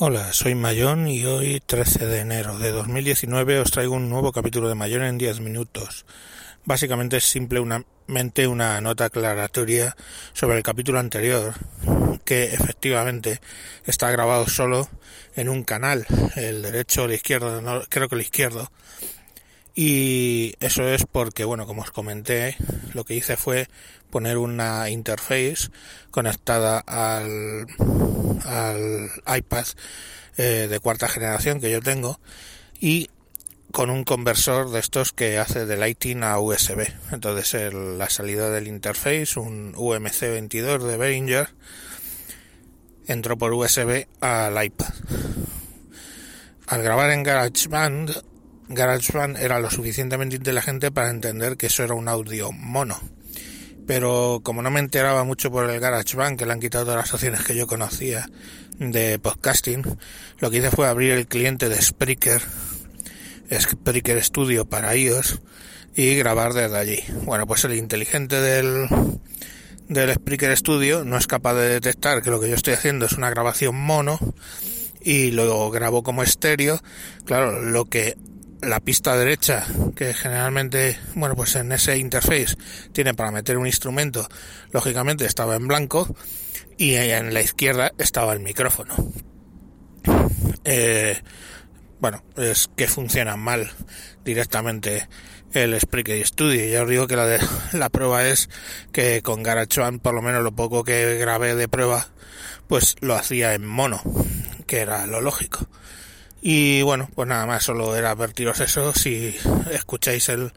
[0.00, 4.68] Hola, soy Mayón y hoy 13 de enero de 2019 os traigo un nuevo capítulo
[4.68, 6.06] de Mayón en 10 minutos.
[6.64, 9.96] Básicamente es simplemente una nota aclaratoria
[10.34, 11.54] sobre el capítulo anterior,
[12.24, 13.40] que efectivamente
[13.86, 14.88] está grabado solo
[15.34, 18.70] en un canal, el derecho o el izquierdo, no, creo que el izquierdo.
[19.80, 22.56] Y eso es porque, bueno, como os comenté,
[22.94, 23.68] lo que hice fue
[24.10, 25.68] poner una interface
[26.10, 27.68] conectada al
[29.24, 29.66] iPad
[30.36, 32.18] eh, de cuarta generación que yo tengo
[32.80, 33.08] y
[33.70, 36.88] con un conversor de estos que hace de Lighting a USB.
[37.12, 41.50] Entonces la salida del interface, un UMC 22 de Behringer,
[43.06, 44.92] entró por USB al iPad.
[46.66, 48.27] Al grabar en GarageBand,
[48.68, 53.00] GarageBand era lo suficientemente inteligente para entender que eso era un audio mono
[53.88, 57.14] pero como no me enteraba mucho por el GarageBand, que le han quitado todas las
[57.14, 58.28] opciones que yo conocía
[58.78, 59.82] de podcasting,
[60.40, 62.42] lo que hice fue abrir el cliente de Spreaker,
[63.50, 65.40] Spreaker Studio para iOS,
[65.96, 67.02] y grabar desde allí.
[67.24, 68.88] Bueno, pues el inteligente del,
[69.88, 73.12] del Spreaker Studio no es capaz de detectar que lo que yo estoy haciendo es
[73.12, 74.18] una grabación mono
[75.00, 76.78] y lo grabo como estéreo.
[77.24, 78.18] Claro, lo que
[78.60, 82.56] la pista derecha, que generalmente, bueno, pues en ese interface
[82.92, 84.28] tiene para meter un instrumento,
[84.72, 86.14] lógicamente estaba en blanco
[86.76, 88.94] y en la izquierda estaba el micrófono.
[90.64, 91.20] Eh,
[92.00, 93.70] bueno, es que funciona mal
[94.24, 95.08] directamente
[95.52, 96.64] el Spreaker Studio.
[96.66, 97.38] Ya os digo que la,
[97.72, 98.48] la prueba es
[98.92, 102.08] que con GarageBand, por lo menos lo poco que grabé de prueba,
[102.68, 104.02] pues lo hacía en mono,
[104.66, 105.68] que era lo lógico.
[106.40, 108.92] Y bueno, pues nada más, solo era advertiros eso.
[108.92, 109.36] Si
[109.70, 110.52] escucháis el,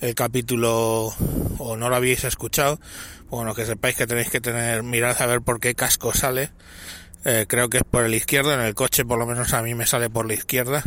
[0.00, 1.14] el capítulo
[1.58, 2.80] o no lo habéis escuchado,
[3.28, 6.50] bueno, que sepáis que tenéis que tener, mirad a ver por qué casco sale.
[7.24, 9.74] Eh, creo que es por el izquierdo, en el coche por lo menos a mí
[9.74, 10.82] me sale por la izquierda,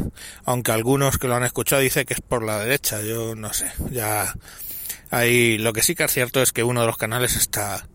[0.45, 3.71] aunque algunos que lo han escuchado dicen que es por la derecha, yo no sé,
[3.91, 4.33] ya
[5.11, 7.87] ahí lo que sí que es cierto es que uno de los canales está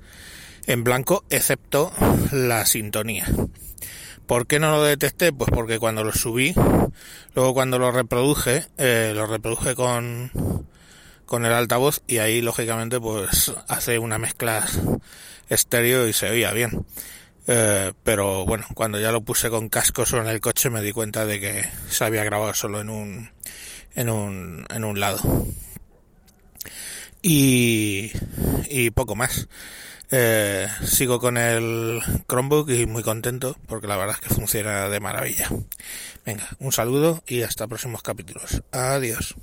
[0.68, 1.92] en blanco, excepto
[2.30, 3.26] la sintonía.
[4.28, 5.32] ¿Por qué no lo detecté?
[5.32, 6.52] Pues porque cuando lo subí,
[7.34, 10.30] luego cuando lo reproduje, eh, lo reproduje con,
[11.24, 14.66] con el altavoz y ahí lógicamente pues hace una mezcla
[15.48, 16.84] estéreo y se oía bien.
[17.46, 21.24] Eh, pero bueno, cuando ya lo puse con cascos en el coche me di cuenta
[21.24, 23.30] de que se había grabado solo en un,
[23.94, 25.46] en un, en un lado.
[27.22, 28.12] Y,
[28.68, 29.48] y poco más.
[30.10, 35.00] Eh, sigo con el Chromebook y muy contento porque la verdad es que funciona de
[35.00, 35.48] maravilla.
[36.24, 38.62] Venga, un saludo y hasta próximos capítulos.
[38.72, 39.34] Adiós.